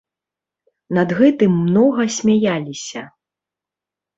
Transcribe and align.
Над 0.97 1.09
гэтым 1.19 1.51
многа 1.65 2.07
смяяліся. 2.17 3.01